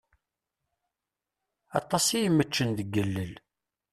Aṭas 1.79 2.05
i 2.11 2.17
yemeččen 2.23 2.69
deg 2.77 2.91
ilel. 3.03 3.33